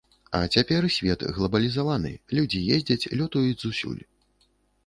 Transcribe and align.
А 0.37 0.39
цяпер 0.57 0.87
свет 0.95 1.25
глабалізаваны, 1.35 2.13
людзі 2.39 2.65
ездзяць, 2.79 3.09
лётаюць 3.21 3.63
зусюль. 3.67 4.03